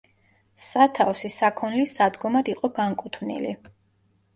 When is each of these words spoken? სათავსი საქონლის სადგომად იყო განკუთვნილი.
სათავსი 0.67 1.31
საქონლის 1.35 1.95
სადგომად 2.01 2.53
იყო 2.59 2.75
განკუთვნილი. 2.83 3.59